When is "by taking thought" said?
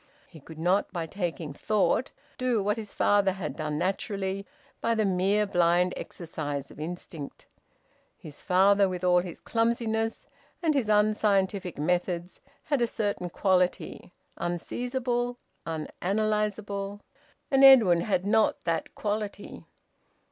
0.91-2.09